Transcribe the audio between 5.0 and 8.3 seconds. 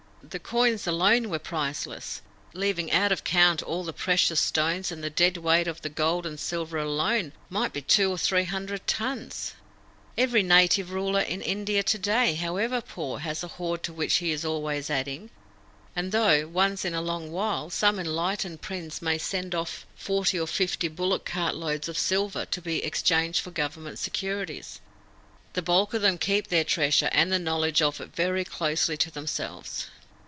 the dead weight of the gold and silver alone might be two or